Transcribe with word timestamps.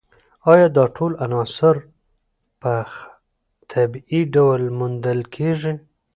ایا 0.51 0.67
دا 0.77 0.85
ټول 0.95 1.11
عناصر 1.25 1.75
په 2.61 2.73
طبیعي 3.71 4.21
ډول 4.35 4.61
موندل 4.77 5.19
کیږي 5.35 5.73